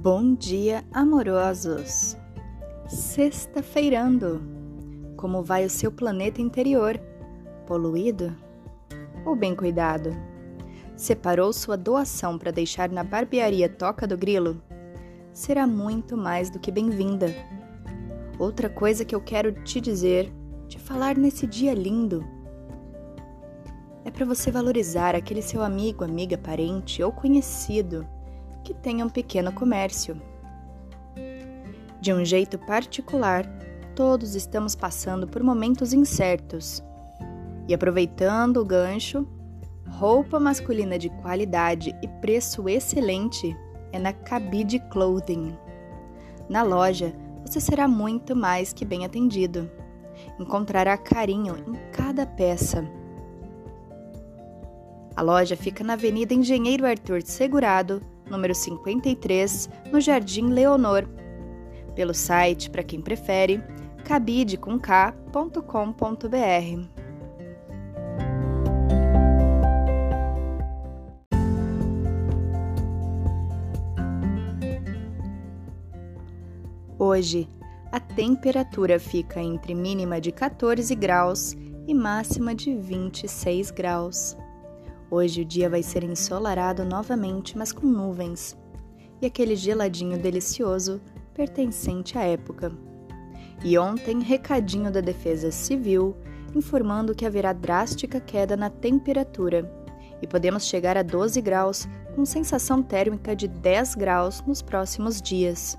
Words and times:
Bom 0.00 0.32
dia, 0.32 0.84
amorosos! 0.92 2.16
Sexta-feirando! 2.86 4.40
Como 5.16 5.42
vai 5.42 5.64
o 5.64 5.70
seu 5.70 5.90
planeta 5.90 6.40
interior? 6.40 7.00
Poluído 7.66 8.32
ou 9.26 9.34
bem 9.34 9.56
cuidado? 9.56 10.10
Separou 10.94 11.52
sua 11.52 11.76
doação 11.76 12.38
para 12.38 12.52
deixar 12.52 12.88
na 12.90 13.02
barbearia 13.02 13.68
Toca 13.68 14.06
do 14.06 14.16
Grilo? 14.16 14.62
Será 15.32 15.66
muito 15.66 16.16
mais 16.16 16.48
do 16.48 16.60
que 16.60 16.70
bem-vinda. 16.70 17.34
Outra 18.38 18.70
coisa 18.70 19.04
que 19.04 19.16
eu 19.16 19.20
quero 19.20 19.50
te 19.64 19.80
dizer, 19.80 20.32
te 20.68 20.78
falar 20.78 21.16
nesse 21.16 21.44
dia 21.44 21.74
lindo, 21.74 22.24
é 24.04 24.12
para 24.12 24.24
você 24.24 24.48
valorizar 24.48 25.16
aquele 25.16 25.42
seu 25.42 25.60
amigo, 25.60 26.04
amiga, 26.04 26.38
parente 26.38 27.02
ou 27.02 27.10
conhecido 27.10 28.06
que 28.64 28.74
tenha 28.74 29.04
um 29.04 29.08
pequeno 29.08 29.52
comércio. 29.52 30.20
De 32.00 32.12
um 32.12 32.24
jeito 32.24 32.58
particular, 32.58 33.44
todos 33.94 34.34
estamos 34.34 34.76
passando 34.76 35.26
por 35.26 35.42
momentos 35.42 35.92
incertos. 35.92 36.82
E 37.66 37.74
aproveitando 37.74 38.58
o 38.58 38.64
gancho, 38.64 39.26
roupa 39.88 40.38
masculina 40.38 40.98
de 40.98 41.08
qualidade 41.08 41.94
e 42.02 42.08
preço 42.20 42.68
excelente 42.68 43.56
é 43.92 43.98
na 43.98 44.12
Cabide 44.12 44.78
Clothing. 44.90 45.56
Na 46.48 46.62
loja, 46.62 47.12
você 47.44 47.60
será 47.60 47.88
muito 47.88 48.36
mais 48.36 48.72
que 48.72 48.84
bem 48.84 49.04
atendido. 49.04 49.70
Encontrará 50.38 50.96
carinho 50.96 51.56
em 51.66 51.74
cada 51.92 52.26
peça. 52.26 52.84
A 55.16 55.22
loja 55.22 55.56
fica 55.56 55.82
na 55.82 55.94
Avenida 55.94 56.32
Engenheiro 56.32 56.86
Arthur 56.86 57.22
Segurado, 57.22 58.00
número 58.30 58.54
53, 58.54 59.68
no 59.92 60.00
Jardim 60.00 60.48
Leonor. 60.48 61.08
Pelo 61.94 62.14
site, 62.14 62.70
para 62.70 62.82
quem 62.82 63.00
prefere, 63.00 63.62
cabide.com.br. 64.04 65.18
Hoje, 76.98 77.48
a 77.92 78.00
temperatura 78.00 78.98
fica 78.98 79.40
entre 79.40 79.74
mínima 79.74 80.20
de 80.20 80.32
14 80.32 80.94
graus 80.94 81.56
e 81.86 81.94
máxima 81.94 82.54
de 82.54 82.74
26 82.74 83.70
graus. 83.70 84.36
Hoje 85.10 85.42
o 85.42 85.44
dia 85.44 85.70
vai 85.70 85.82
ser 85.82 86.04
ensolarado 86.04 86.84
novamente, 86.84 87.56
mas 87.56 87.72
com 87.72 87.86
nuvens, 87.86 88.56
e 89.20 89.26
aquele 89.26 89.56
geladinho 89.56 90.18
delicioso 90.18 91.00
pertencente 91.32 92.18
à 92.18 92.22
época. 92.22 92.72
E 93.64 93.78
ontem, 93.78 94.20
recadinho 94.20 94.90
da 94.90 95.00
Defesa 95.00 95.50
Civil 95.50 96.14
informando 96.54 97.14
que 97.14 97.26
haverá 97.26 97.52
drástica 97.52 98.20
queda 98.20 98.56
na 98.56 98.70
temperatura 98.70 99.70
e 100.20 100.26
podemos 100.26 100.66
chegar 100.66 100.96
a 100.96 101.02
12 101.02 101.40
graus 101.40 101.88
com 102.14 102.24
sensação 102.24 102.82
térmica 102.82 103.36
de 103.36 103.46
10 103.46 103.94
graus 103.94 104.42
nos 104.46 104.62
próximos 104.62 105.22
dias. 105.22 105.78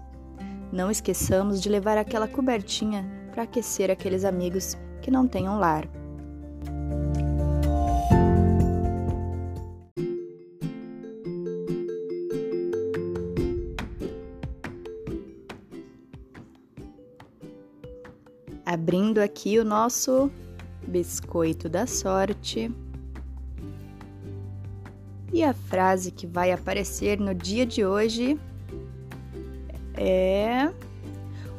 Não 0.72 0.90
esqueçamos 0.90 1.62
de 1.62 1.70
levar 1.70 1.98
aquela 1.98 2.28
cobertinha 2.28 3.06
para 3.32 3.44
aquecer 3.44 3.92
aqueles 3.92 4.24
amigos 4.24 4.78
que 5.02 5.12
não 5.12 5.28
tenham 5.28 5.60
lar. 5.60 5.88
Abrindo 18.72 19.18
aqui 19.18 19.58
o 19.58 19.66
nosso 19.66 20.30
biscoito 20.88 21.68
da 21.68 21.88
sorte. 21.88 22.72
E 25.34 25.44
a 25.44 25.56
frase 25.56 26.12
que 26.12 26.28
vai 26.28 26.52
aparecer 26.52 27.20
no 27.20 27.34
dia 27.34 27.66
de 27.66 27.84
hoje 27.84 28.40
é: 29.96 30.72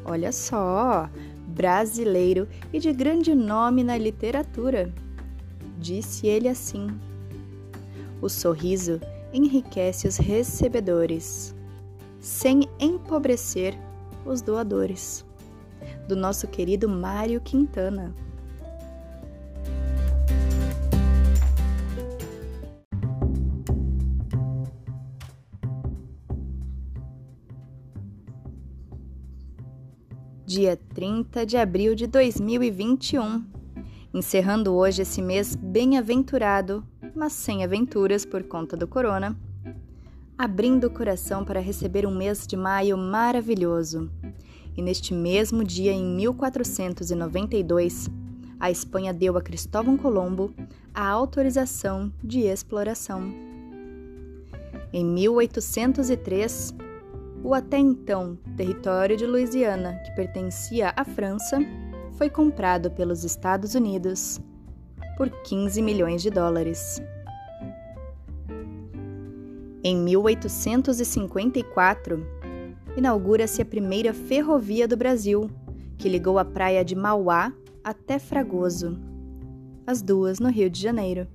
Olha 0.05 0.31
só, 0.31 1.11
brasileiro 1.49 2.47
e 2.73 2.79
de 2.79 2.93
grande 2.93 3.35
nome 3.35 3.83
na 3.83 3.99
literatura. 3.99 4.95
Disse 5.81 6.29
ele 6.29 6.47
assim: 6.47 6.97
O 8.23 8.29
sorriso 8.29 9.01
enriquece 9.33 10.07
os 10.07 10.17
recebedores, 10.17 11.57
sem 12.21 12.69
empobrecer 12.79 13.77
os 14.25 14.41
doadores 14.41 15.29
do 16.07 16.17
nosso 16.17 16.49
querido 16.49 16.89
Mário 16.89 17.41
Quintana. 17.41 18.15
Dia 30.45 30.77
30 30.95 31.47
de 31.47 31.57
abril 31.57 31.95
de 31.95 32.09
2021. 32.09 33.45
Encerrando 34.13 34.75
hoje 34.75 35.03
esse 35.03 35.23
mês 35.23 35.55
bem-aventurado, 35.55 36.85
mas 37.15 37.35
sem 37.35 37.63
aventuras 37.63 38.25
por 38.25 38.43
conta 38.43 38.77
do 38.77 38.89
corona. 38.89 39.39
Abrindo 40.37 40.89
o 40.89 40.91
coração 40.91 41.45
para 41.45 41.61
receber 41.61 42.05
um 42.05 42.13
mês 42.13 42.49
de 42.49 42.57
maio 42.57 42.99
maravilhoso 42.99 44.11
e 44.81 44.83
neste 44.83 45.13
mesmo 45.13 45.63
dia, 45.63 45.93
em 45.93 46.03
1492, 46.03 48.09
a 48.59 48.71
Espanha 48.71 49.13
deu 49.13 49.37
a 49.37 49.43
Cristóvão 49.43 49.99
Colombo 49.99 50.55
a 50.95 51.07
autorização 51.07 52.11
de 52.25 52.41
exploração. 52.41 53.31
Em 54.91 55.05
1803, 55.05 56.75
o 57.45 57.53
até 57.53 57.77
então 57.77 58.39
território 58.57 59.19
de 59.19 59.27
Louisiana, 59.27 60.01
que 60.03 60.13
pertencia 60.13 60.95
à 60.97 61.05
França, 61.05 61.59
foi 62.17 62.31
comprado 62.31 62.91
pelos 62.91 63.23
Estados 63.23 63.75
Unidos 63.75 64.41
por 65.19 65.29
15 65.29 65.83
milhões 65.83 66.23
de 66.23 66.31
dólares. 66.31 67.03
Em 69.85 69.95
1854, 69.95 72.40
inaugura-se 72.97 73.63
a 73.63 73.65
primeira 73.65 74.13
ferrovia 74.13 74.89
do 74.89 74.97
Brasil, 74.97 75.49
que 75.99 76.09
ligou 76.09 76.39
a 76.39 76.45
praia 76.45 76.85
de 76.85 76.95
Mauá 76.95 77.53
até 77.85 78.19
Fragoso, 78.19 78.99
as 79.87 80.03
duas 80.03 80.39
no 80.39 80.51
Rio 80.51 80.69
de 80.69 80.81
Janeiro. 80.81 81.27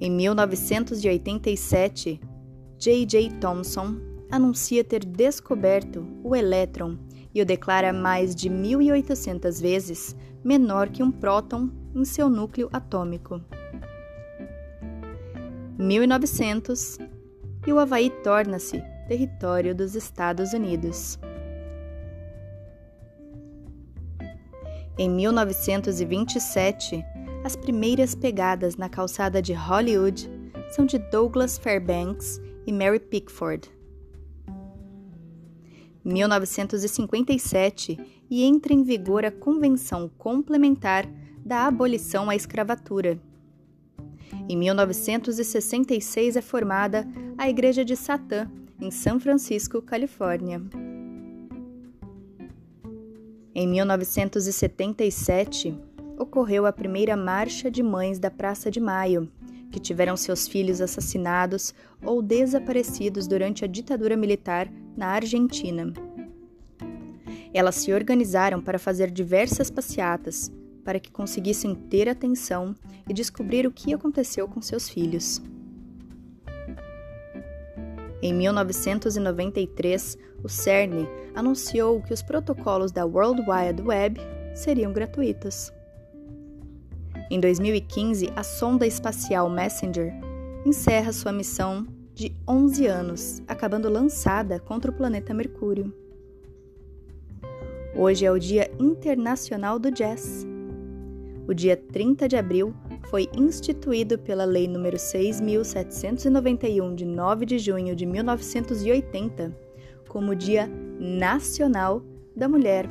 Em 0.00 0.10
1987, 0.10 2.20
J.J. 2.78 3.30
Thomson 3.40 3.96
anuncia 4.30 4.82
ter 4.82 5.04
descoberto 5.04 6.06
o 6.24 6.34
elétron 6.34 6.96
e 7.34 7.40
o 7.40 7.46
declara 7.46 7.92
mais 7.92 8.34
de 8.34 8.50
1.800 8.50 9.60
vezes 9.60 10.16
menor 10.42 10.88
que 10.88 11.02
um 11.02 11.10
próton 11.10 11.70
em 11.94 12.04
seu 12.04 12.28
núcleo 12.28 12.68
atômico. 12.72 13.40
1900 15.78 16.98
e 17.66 17.72
o 17.72 17.78
Havaí 17.78 18.10
torna-se 18.10 18.82
território 19.06 19.74
dos 19.74 19.94
Estados 19.94 20.52
Unidos. 20.52 21.18
Em 24.98 25.08
1927, 25.10 27.04
as 27.44 27.56
primeiras 27.56 28.14
pegadas 28.14 28.76
na 28.76 28.88
calçada 28.88 29.42
de 29.42 29.52
Hollywood 29.52 30.30
são 30.70 30.86
de 30.86 30.98
Douglas 30.98 31.58
Fairbanks 31.58 32.40
e 32.66 32.72
Mary 32.72 33.00
Pickford. 33.00 33.70
1957 36.04 37.98
e 38.30 38.44
entra 38.44 38.72
em 38.72 38.82
vigor 38.82 39.24
a 39.24 39.30
Convenção 39.30 40.10
Complementar 40.18 41.06
da 41.44 41.66
Abolição 41.66 42.30
à 42.30 42.36
Escravatura. 42.36 43.20
Em 44.48 44.56
1966 44.56 46.36
é 46.36 46.42
formada 46.42 47.06
a 47.36 47.48
Igreja 47.48 47.84
de 47.84 47.94
Satã, 47.96 48.50
em 48.82 48.90
São 48.90 49.18
Francisco, 49.20 49.80
Califórnia. 49.80 50.60
Em 53.54 53.68
1977, 53.68 55.78
ocorreu 56.18 56.66
a 56.66 56.72
primeira 56.72 57.16
marcha 57.16 57.70
de 57.70 57.80
mães 57.80 58.18
da 58.18 58.28
Praça 58.28 58.72
de 58.72 58.80
Maio, 58.80 59.30
que 59.70 59.78
tiveram 59.78 60.16
seus 60.16 60.48
filhos 60.48 60.80
assassinados 60.80 61.72
ou 62.04 62.20
desaparecidos 62.20 63.28
durante 63.28 63.64
a 63.64 63.68
ditadura 63.68 64.16
militar 64.16 64.68
na 64.96 65.10
Argentina. 65.10 65.92
Elas 67.54 67.76
se 67.76 67.92
organizaram 67.92 68.60
para 68.60 68.80
fazer 68.80 69.12
diversas 69.12 69.70
passeatas 69.70 70.50
para 70.84 70.98
que 70.98 71.12
conseguissem 71.12 71.76
ter 71.76 72.08
atenção 72.08 72.74
e 73.08 73.14
descobrir 73.14 73.64
o 73.64 73.70
que 73.70 73.94
aconteceu 73.94 74.48
com 74.48 74.60
seus 74.60 74.88
filhos. 74.88 75.40
Em 78.22 78.32
1993, 78.32 80.16
o 80.44 80.48
CERN 80.48 81.08
anunciou 81.34 82.00
que 82.00 82.14
os 82.14 82.22
protocolos 82.22 82.92
da 82.92 83.04
World 83.04 83.42
Wide 83.42 83.82
Web 83.82 84.20
seriam 84.54 84.92
gratuitos. 84.92 85.72
Em 87.28 87.40
2015, 87.40 88.32
a 88.36 88.44
sonda 88.44 88.86
espacial 88.86 89.50
Messenger 89.50 90.12
encerra 90.64 91.12
sua 91.12 91.32
missão 91.32 91.84
de 92.14 92.32
11 92.46 92.86
anos, 92.86 93.42
acabando 93.48 93.88
lançada 93.88 94.60
contra 94.60 94.92
o 94.92 94.94
planeta 94.94 95.34
Mercúrio. 95.34 95.92
Hoje 97.96 98.24
é 98.24 98.30
o 98.30 98.38
Dia 98.38 98.70
Internacional 98.78 99.80
do 99.80 99.90
Jazz. 99.90 100.46
O 101.48 101.52
dia 101.52 101.76
30 101.76 102.28
de 102.28 102.36
abril 102.36 102.72
foi 103.08 103.28
instituído 103.36 104.18
pela 104.18 104.44
Lei 104.44 104.66
nº 104.66 104.94
6.791, 104.94 106.94
de 106.94 107.04
9 107.04 107.46
de 107.46 107.58
junho 107.58 107.94
de 107.94 108.06
1980, 108.06 109.56
como 110.08 110.34
Dia 110.34 110.68
Nacional 110.98 112.02
da 112.34 112.48
Mulher. 112.48 112.88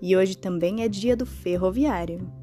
E 0.00 0.16
hoje 0.16 0.36
também 0.36 0.82
é 0.82 0.88
dia 0.88 1.16
do 1.16 1.26
ferroviário. 1.26 2.37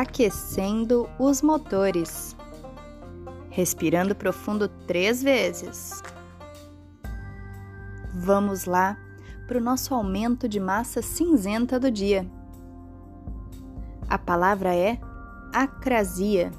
Aquecendo 0.00 1.08
os 1.18 1.40
motores. 1.40 2.36
Respirando 3.48 4.14
profundo 4.14 4.68
três 4.68 5.22
vezes. 5.22 6.02
Vamos 8.12 8.66
lá 8.66 8.98
para 9.48 9.56
o 9.56 9.60
nosso 9.60 9.94
aumento 9.94 10.46
de 10.46 10.60
massa 10.60 11.00
cinzenta 11.00 11.80
do 11.80 11.90
dia. 11.90 12.30
A 14.06 14.18
palavra 14.18 14.74
é 14.74 14.98
acrasia. 15.50 16.50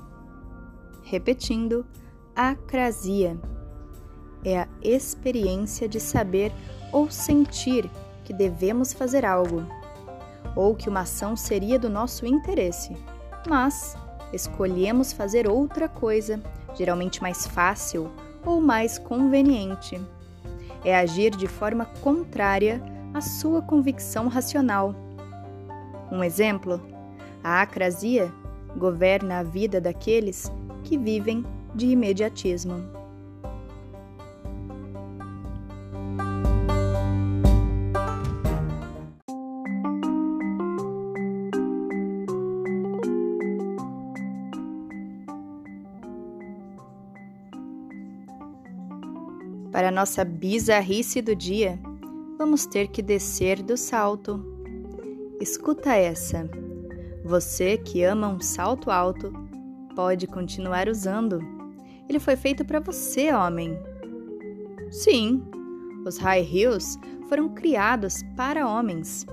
Repetindo, 1.04 1.86
acrasia. 2.36 3.40
É 4.44 4.62
a 4.62 4.68
experiência 4.82 5.88
de 5.88 6.00
saber 6.00 6.52
ou 6.92 7.12
sentir 7.12 7.88
que 8.24 8.34
devemos 8.34 8.94
fazer 8.94 9.24
algo, 9.24 9.64
ou 10.56 10.74
que 10.74 10.90
uma 10.90 11.02
ação 11.02 11.36
seria 11.36 11.78
do 11.78 11.90
nosso 11.90 12.26
interesse 12.26 12.98
mas 13.48 13.96
escolhemos 14.34 15.14
fazer 15.14 15.50
outra 15.50 15.88
coisa, 15.88 16.42
geralmente 16.76 17.22
mais 17.22 17.48
fácil 17.48 18.12
ou 18.46 18.62
mais 18.62 18.98
conveniente. 18.98 20.00
É 20.84 20.98
agir 20.98 21.32
de 21.32 21.48
forma 21.48 21.86
contrária 22.02 22.82
à 23.14 23.22
sua 23.22 23.62
convicção 23.62 24.28
racional. 24.28 24.96
Um 26.12 26.24
exemplo: 26.24 26.82
a 27.44 27.62
acrasia 27.62 28.32
governa 28.78 29.40
a 29.40 29.44
vida 29.44 29.82
daqueles 29.82 30.52
que 30.84 30.98
vivem 30.98 31.46
de 31.74 31.88
imediatismo. 31.88 32.97
Nossa 49.98 50.24
bizarrice 50.24 51.24
do 51.24 51.36
dia, 51.36 51.80
vamos 52.38 52.68
ter 52.68 52.90
que 52.90 53.02
descer 53.02 53.64
do 53.64 53.76
salto. 53.76 54.40
Escuta 55.42 55.96
essa. 55.96 56.48
Você 57.26 57.78
que 57.78 58.04
ama 58.04 58.28
um 58.28 58.40
salto 58.40 58.92
alto, 58.92 59.34
pode 59.96 60.28
continuar 60.28 60.88
usando. 60.88 61.40
Ele 62.08 62.20
foi 62.20 62.36
feito 62.36 62.64
para 62.64 62.80
você, 62.80 63.34
homem. 63.34 63.76
Sim, 64.92 65.42
os 66.06 66.20
high 66.20 66.48
heels 66.48 66.96
foram 67.28 67.50
criados 67.50 68.22
para 68.36 68.70
homens. 68.70 69.26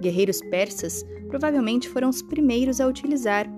Guerreiros 0.00 0.40
persas 0.42 1.04
provavelmente 1.26 1.88
foram 1.88 2.08
os 2.08 2.22
primeiros 2.22 2.80
a 2.80 2.86
utilizar. 2.86 3.48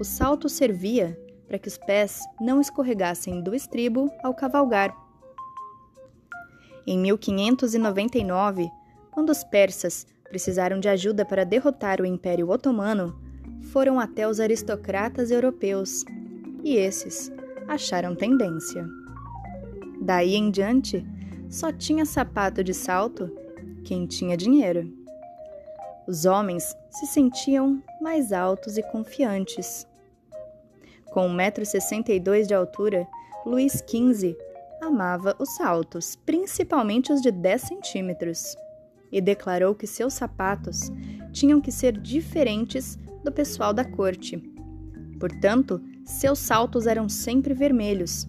O 0.00 0.04
salto 0.04 0.48
servia 0.48 1.20
para 1.46 1.58
que 1.58 1.68
os 1.68 1.76
pés 1.76 2.22
não 2.40 2.62
escorregassem 2.62 3.42
do 3.42 3.54
estribo 3.54 4.10
ao 4.24 4.32
cavalgar. 4.32 5.05
Em 6.86 6.96
1599, 6.98 8.70
quando 9.10 9.30
os 9.30 9.42
persas 9.42 10.06
precisaram 10.28 10.78
de 10.78 10.88
ajuda 10.88 11.24
para 11.24 11.44
derrotar 11.44 12.00
o 12.00 12.06
Império 12.06 12.48
Otomano, 12.48 13.18
foram 13.72 13.98
até 13.98 14.28
os 14.28 14.38
aristocratas 14.38 15.32
europeus 15.32 16.04
e 16.62 16.76
esses 16.76 17.32
acharam 17.66 18.14
tendência. 18.14 18.86
Daí 20.00 20.36
em 20.36 20.48
diante, 20.48 21.04
só 21.50 21.72
tinha 21.72 22.06
sapato 22.06 22.62
de 22.62 22.72
salto 22.72 23.30
quem 23.84 24.06
tinha 24.06 24.36
dinheiro. 24.36 24.92
Os 26.06 26.24
homens 26.24 26.76
se 26.90 27.06
sentiam 27.06 27.82
mais 28.00 28.32
altos 28.32 28.78
e 28.78 28.82
confiantes. 28.84 29.88
Com 31.10 31.28
1,62m 31.30 32.46
de 32.46 32.54
altura, 32.54 33.08
Luís 33.44 33.82
XV 33.84 34.36
amava 34.80 35.36
os 35.38 35.54
saltos, 35.56 36.16
principalmente 36.16 37.12
os 37.12 37.20
de 37.20 37.30
10 37.30 37.62
centímetros, 37.62 38.56
e 39.10 39.20
declarou 39.20 39.74
que 39.74 39.86
seus 39.86 40.14
sapatos 40.14 40.90
tinham 41.32 41.60
que 41.60 41.72
ser 41.72 41.98
diferentes 41.98 42.98
do 43.24 43.32
pessoal 43.32 43.72
da 43.72 43.84
corte. 43.84 44.36
Portanto, 45.18 45.80
seus 46.04 46.38
saltos 46.38 46.86
eram 46.86 47.08
sempre 47.08 47.54
vermelhos. 47.54 48.28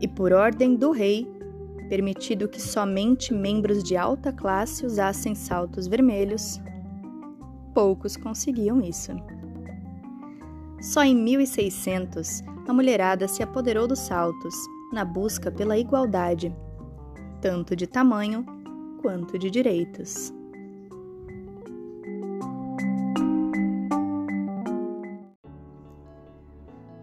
E 0.00 0.08
por 0.08 0.32
ordem 0.32 0.76
do 0.76 0.90
rei, 0.90 1.26
permitido 1.88 2.48
que 2.48 2.62
somente 2.62 3.34
membros 3.34 3.82
de 3.82 3.96
alta 3.96 4.32
classe 4.32 4.86
usassem 4.86 5.34
saltos 5.34 5.88
vermelhos. 5.88 6.60
Poucos 7.74 8.16
conseguiam 8.16 8.80
isso. 8.80 9.12
Só 10.80 11.02
em 11.02 11.14
1600 11.14 12.42
a 12.70 12.72
mulherada 12.72 13.26
se 13.26 13.42
apoderou 13.42 13.88
dos 13.88 13.98
saltos, 13.98 14.54
na 14.92 15.04
busca 15.04 15.50
pela 15.50 15.76
igualdade, 15.76 16.54
tanto 17.40 17.74
de 17.74 17.84
tamanho 17.84 18.46
quanto 19.02 19.36
de 19.36 19.50
direitos. 19.50 20.32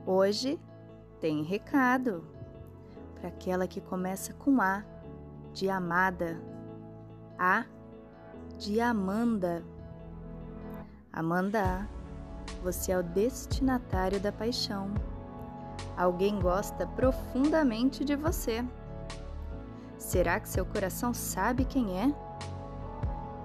Hoje 0.06 0.58
tem 1.20 1.44
recado 1.44 2.24
para 3.20 3.28
aquela 3.28 3.68
que 3.68 3.82
começa 3.82 4.34
com 4.36 4.62
A, 4.62 4.86
de 5.54 5.70
amada, 5.70 6.42
A 7.38 7.66
de 8.58 8.80
Amanda. 8.80 9.62
Amanda, 11.12 11.90
você 12.64 12.94
é 12.94 12.98
o 12.98 13.04
destinatário 13.04 14.18
da 14.18 14.32
paixão. 14.32 14.94
Alguém 15.98 16.40
gosta 16.40 16.86
profundamente 16.86 18.06
de 18.06 18.16
você. 18.16 18.64
Será 19.98 20.40
que 20.40 20.48
seu 20.48 20.66
coração 20.66 21.14
sabe 21.14 21.66
quem 21.66 22.00
é? 22.00 22.14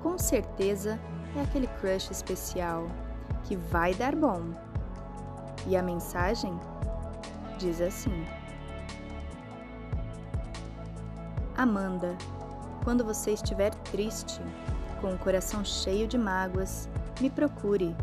Com 0.03 0.19
certeza 0.19 1.01
é 1.37 1.41
aquele 1.41 1.67
crush 1.67 2.11
especial 2.11 2.87
que 3.45 3.57
vai 3.57 3.95
dar 3.95 4.15
bom. 4.15 4.43
E 5.67 5.77
a 5.77 5.83
mensagem 5.83 6.59
diz 7.59 7.81
assim: 7.81 8.25
Amanda, 11.57 12.17
quando 12.83 13.05
você 13.05 13.33
estiver 13.33 13.75
triste, 13.75 14.41
com 15.01 15.12
o 15.12 15.19
coração 15.19 15.65
cheio 15.65 16.07
de 16.07 16.19
mágoas, 16.19 16.89
me 17.21 17.31
procure. 17.31 17.95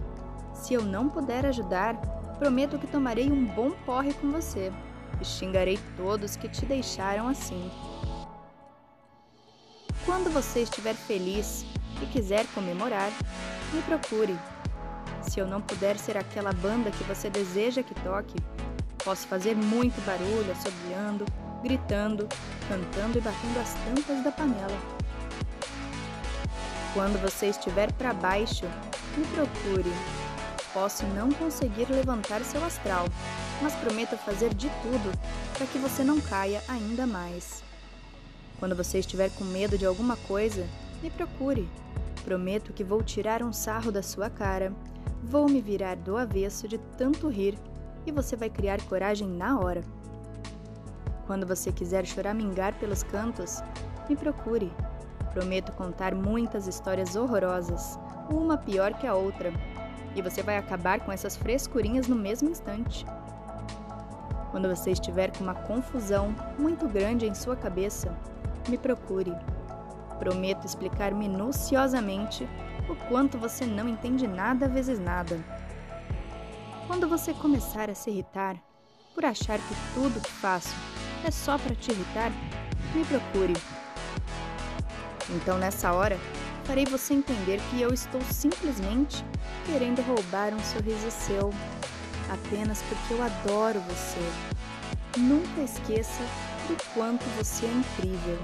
Se 0.54 0.74
eu 0.74 0.84
não 0.84 1.10
puder 1.10 1.46
ajudar, 1.46 1.96
Prometo 2.40 2.80
que 2.80 2.88
tomarei 2.88 3.30
um 3.30 3.46
bom 3.46 3.72
porre 3.86 4.14
com 4.14 4.32
você 4.32 4.72
e 5.20 5.26
xingarei 5.26 5.78
todos 5.98 6.38
que 6.38 6.48
te 6.48 6.66
deixaram 6.66 7.28
assim. 7.28 7.70
Quando 10.06 10.32
você 10.32 10.62
estiver 10.62 10.96
feliz 10.96 11.66
e 12.02 12.06
quiser 12.06 12.48
comemorar, 12.56 13.12
me 13.74 13.82
procure. 13.82 14.40
Se 15.22 15.42
eu 15.42 15.46
não 15.46 15.60
puder 15.60 15.98
ser 15.98 16.18
aquela 16.18 16.54
banda 16.54 16.90
que 16.90 17.04
você 17.04 17.30
deseja 17.30 17.84
que 17.84 17.94
toque, 17.96 18.38
posso 19.04 19.28
fazer 19.28 19.54
muito 19.54 20.00
barulho, 20.06 20.50
assobiando, 20.54 21.26
gritando, 21.62 22.26
cantando 22.70 23.18
e 23.18 23.22
batendo 23.22 23.60
as 23.60 23.74
tampas 23.74 24.24
da 24.24 24.32
panela. 24.32 24.80
Quando 26.94 27.22
você 27.22 27.48
estiver 27.48 27.92
para 27.92 28.14
baixo, 28.14 28.66
me 29.18 29.26
procure 29.28 29.92
Posso 30.74 31.06
não 31.08 31.32
conseguir 31.32 31.90
levantar 31.90 32.42
seu 32.42 32.64
astral, 32.64 33.06
mas 33.62 33.74
prometo 33.76 34.16
fazer 34.18 34.54
de 34.54 34.70
tudo 34.82 35.12
para 35.58 35.66
que 35.66 35.80
você 35.80 36.04
não 36.04 36.22
caia 36.22 36.64
ainda 36.68 37.08
mais. 37.08 37.64
Quando 38.60 38.76
você 38.76 39.00
estiver 39.00 39.32
com 39.32 39.44
medo 39.46 39.78
de 39.78 39.86
alguma 39.86 40.16
coisa, 40.16 40.68
me 41.02 41.10
procure. 41.10 41.68
Prometo 42.24 42.74
que 42.74 42.84
vou 42.84 43.02
tirar 43.02 43.42
um 43.42 43.52
sarro 43.52 43.92
da 43.92 44.04
sua 44.04 44.30
cara, 44.30 44.72
vou 45.24 45.50
me 45.50 45.62
virar 45.62 45.96
do 45.96 46.18
avesso 46.18 46.68
de 46.68 46.78
tanto 46.98 47.28
rir 47.30 47.58
e 48.06 48.12
você 48.12 48.36
vai 48.36 48.50
criar 48.50 48.82
coragem 48.84 49.28
na 49.28 49.60
hora. 49.60 49.82
Quando 51.26 51.48
você 51.48 51.72
quiser 51.72 52.06
choramingar 52.06 52.74
pelos 52.80 53.02
cantos, 53.02 53.62
me 54.10 54.16
procure. 54.16 54.72
Prometo 55.34 55.72
contar 55.72 56.14
muitas 56.14 56.68
histórias 56.68 57.16
horrorosas, 57.16 58.00
uma 58.32 58.58
pior 58.58 58.94
que 58.96 59.08
a 59.08 59.16
outra, 59.16 59.54
e 60.16 60.22
você 60.22 60.42
vai 60.42 60.58
acabar 60.58 61.00
com 61.00 61.12
essas 61.12 61.36
frescurinhas 61.36 62.08
no 62.08 62.16
mesmo 62.16 62.50
instante. 62.50 63.06
Quando 64.52 64.68
você 64.68 64.92
estiver 64.92 65.32
com 65.36 65.44
uma 65.44 65.54
confusão 65.54 66.36
muito 66.58 66.88
grande 66.88 67.26
em 67.26 67.36
sua 67.36 67.56
cabeça, 67.56 68.16
me 68.68 68.78
procure. 68.78 69.34
Prometo 70.18 70.66
explicar 70.66 71.14
minuciosamente 71.14 72.48
o 72.90 72.96
quanto 73.08 73.38
você 73.38 73.66
não 73.66 73.88
entende 73.88 74.28
nada 74.28 74.68
vezes 74.68 75.00
nada. 75.00 75.40
Quando 76.88 77.08
você 77.08 77.34
começar 77.34 77.90
a 77.90 77.96
se 77.96 78.10
irritar 78.10 78.58
por 79.14 79.24
achar 79.24 79.60
que 79.60 79.76
tudo 79.94 80.20
que 80.20 80.32
faço 80.32 80.74
é 81.24 81.30
só 81.30 81.58
para 81.58 81.76
te 81.76 81.92
irritar, 81.92 82.32
me 82.96 83.06
procure. 83.06 83.54
Então, 85.30 85.60
nessa 85.60 85.94
hora, 85.94 86.18
farei 86.70 86.86
você 86.86 87.16
entender 87.16 87.60
que 87.72 87.82
eu 87.82 87.92
estou 87.92 88.22
simplesmente 88.22 89.26
querendo 89.66 90.04
roubar 90.04 90.54
um 90.54 90.60
sorriso 90.60 91.10
seu, 91.10 91.50
apenas 92.32 92.80
porque 92.84 93.16
eu 93.16 93.24
adoro 93.24 93.80
você. 93.80 94.20
Nunca 95.20 95.62
esqueça 95.62 96.22
do 96.68 96.78
quanto 96.94 97.24
você 97.38 97.66
é 97.66 97.72
incrível. 97.72 98.38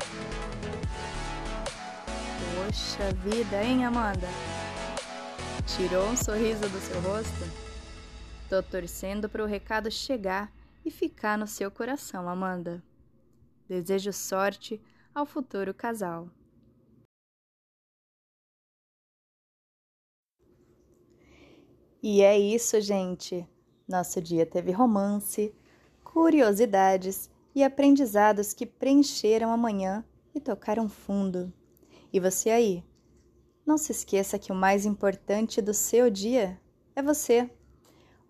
Poxa 2.56 3.14
vida, 3.14 3.64
hein, 3.64 3.86
Amanda? 3.86 4.28
Tirou 5.78 6.08
um 6.08 6.18
sorriso 6.18 6.68
do 6.68 6.80
seu 6.80 7.00
rosto? 7.02 7.44
Tô 8.50 8.64
torcendo 8.64 9.30
para 9.30 9.44
o 9.44 9.48
recado 9.48 9.92
chegar 9.92 10.52
e 10.84 10.90
ficar 10.90 11.38
no 11.38 11.46
seu 11.46 11.70
coração, 11.70 12.28
Amanda. 12.28 12.82
Desejo 13.70 14.12
sorte 14.12 14.82
ao 15.14 15.28
futuro 15.28 15.76
casal. 15.76 16.28
E 22.08 22.22
é 22.22 22.38
isso, 22.38 22.80
gente. 22.82 23.50
Nosso 23.88 24.22
dia 24.22 24.46
teve 24.46 24.72
romance, 24.72 25.52
curiosidades 26.04 27.32
e 27.56 27.64
aprendizados 27.64 28.54
que 28.54 28.64
preencheram 28.64 29.52
a 29.52 29.58
manhã 29.58 30.06
e 30.36 30.40
tocaram 30.40 30.88
fundo. 30.88 31.52
E 32.14 32.20
você 32.20 32.52
aí? 32.52 32.84
Não 33.66 33.76
se 33.76 33.92
esqueça 33.92 34.38
que 34.38 34.52
o 34.52 34.56
mais 34.56 34.86
importante 34.86 35.64
do 35.64 35.74
seu 35.74 36.12
dia 36.12 36.62
é 36.96 37.02
você. 37.02 37.50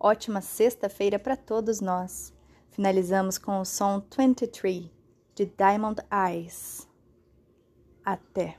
Ótima 0.00 0.40
sexta-feira 0.40 1.18
para 1.18 1.36
todos 1.36 1.78
nós. 1.78 2.32
Finalizamos 2.70 3.36
com 3.36 3.60
o 3.60 3.64
som 3.66 4.02
23 4.16 4.88
de 5.34 5.44
Diamond 5.44 6.00
Eyes. 6.10 6.88
Até! 8.02 8.56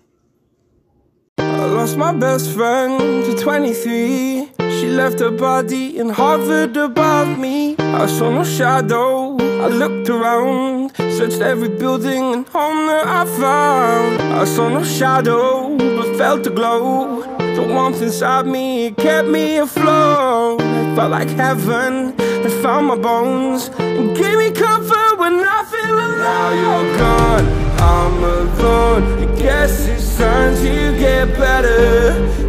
I 1.40 1.66
lost 1.74 1.98
my 1.98 2.14
best 2.14 2.54
friend 2.54 3.00
to 3.26 3.36
23 3.36 4.67
She 4.78 4.88
left 4.90 5.20
her 5.20 5.32
body 5.32 6.00
and 6.00 6.12
hovered 6.12 6.78
above 6.78 7.40
me. 7.40 7.76
I 7.80 8.06
saw 8.08 8.30
no 8.32 8.44
shadow, 8.44 9.38
I 9.66 9.68
looked 9.68 10.10
around 10.10 10.78
Searched 11.18 11.42
every 11.42 11.70
building 11.70 12.34
and 12.34 12.48
home 12.50 12.86
that 12.86 13.08
I 13.08 13.26
found. 13.26 14.22
I 14.22 14.46
saw 14.46 14.70
no 14.70 14.84
shadow, 14.84 15.76
but 15.76 16.16
felt 16.16 16.46
a 16.46 16.52
glow. 16.52 17.24
The 17.56 17.64
warmth 17.64 18.04
inside 18.04 18.46
me 18.46 18.92
kept 18.92 19.28
me 19.28 19.58
afloat. 19.58 20.62
It 20.62 20.96
felt 20.96 21.10
like 21.10 21.30
heaven 21.30 22.16
that 22.18 22.60
found 22.62 22.86
my 22.86 22.98
bones 22.98 23.70
And 23.80 24.16
gave 24.16 24.38
me 24.38 24.52
comfort 24.52 25.18
when 25.18 25.44
I 25.44 25.66
feel 25.72 25.96
alone. 25.96 26.20
Now 26.20 26.50
you're 26.62 26.98
gone, 27.00 27.48
I'm 27.80 28.24
alone. 28.24 29.04
I 29.24 29.40
guess 29.40 29.88
it's 29.88 30.18
time 30.18 30.56
to 30.58 31.00
get 31.00 31.36
better. 31.36 32.38
the 32.38 32.47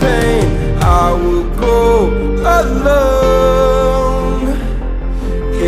pain 0.00 0.44
I 0.82 1.12
will 1.12 1.48
go 1.56 2.08
alone. 2.60 4.42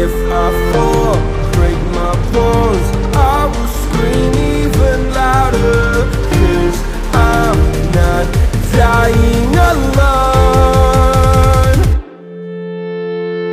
If 0.04 0.12
I 0.44 0.46
fall, 0.72 1.16
break 1.52 1.78
my 1.98 2.14
bones 2.32 2.86
I 3.14 3.46
will 3.52 3.70
scream 3.82 4.32
even 4.60 4.98
louder 5.12 6.06
Cause 6.32 6.78
I'm 7.14 7.58
not 7.98 8.26
dying 8.72 9.54
alone. 9.72 10.22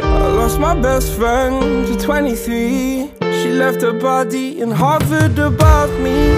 I 0.01 0.27
lost 0.39 0.57
my 0.59 0.75
best 0.81 1.13
friend 1.13 1.85
to 1.87 1.93
23 1.97 3.11
She 3.21 3.49
left 3.51 3.81
her 3.81 3.93
body 3.93 4.61
and 4.61 4.73
hovered 4.73 5.37
above 5.37 5.91
me 5.99 6.37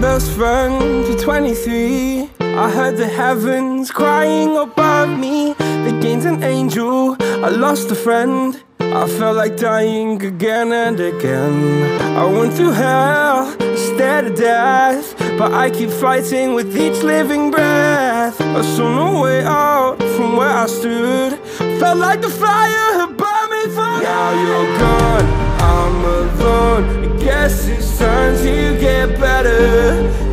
best 0.00 0.30
friend 0.30 1.06
to 1.06 1.16
23 1.24 2.30
I 2.40 2.70
heard 2.70 2.96
the 2.96 3.06
heavens 3.06 3.90
crying 3.90 4.56
above 4.56 5.16
me. 5.18 5.54
They 5.54 6.00
gained 6.00 6.24
an 6.24 6.42
angel, 6.42 7.16
I 7.20 7.48
lost 7.48 7.90
a 7.90 7.94
friend. 7.94 8.60
I 8.80 9.06
felt 9.06 9.36
like 9.36 9.56
dying 9.56 10.24
again 10.24 10.72
and 10.72 10.98
again. 10.98 12.00
I 12.16 12.24
went 12.24 12.54
through 12.54 12.72
hell, 12.72 13.52
stared 13.76 14.26
at 14.26 14.36
death. 14.36 15.14
But 15.38 15.52
I 15.52 15.70
keep 15.70 15.90
fighting 15.90 16.54
with 16.54 16.76
each 16.76 17.02
living 17.02 17.50
breath. 17.50 18.40
I 18.40 18.62
saw 18.62 18.88
no 18.92 19.22
way 19.22 19.44
out 19.44 19.98
from 20.16 20.36
where 20.36 20.56
I 20.64 20.66
stood. 20.66 21.38
Felt 21.80 21.98
like 21.98 22.20
the 22.20 22.30
fire 22.30 22.90
had 23.00 23.16
burned 23.16 23.50
me 23.54 23.62
for 23.74 24.02
Now 24.02 24.30
you're 24.42 24.78
gone 24.78 25.47
I'm 25.58 26.04
alone. 26.04 26.84
I 27.04 27.22
guess 27.22 27.66
it's 27.66 27.98
time 27.98 28.36
to 28.36 28.78
get 28.80 29.18
better. 29.20 30.27